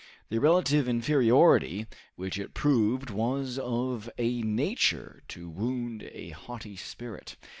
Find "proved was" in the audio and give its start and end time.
2.55-3.59